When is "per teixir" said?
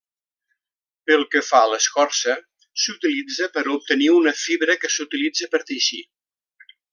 5.53-6.03